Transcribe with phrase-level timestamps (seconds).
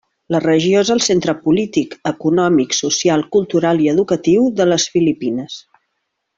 [0.35, 5.63] La regió és el centre polític, econòmic, social, cultural i educatiu de les Filipines.